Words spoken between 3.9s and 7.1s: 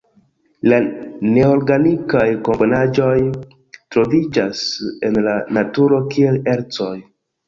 troviĝas en la naturo kiel ercoj.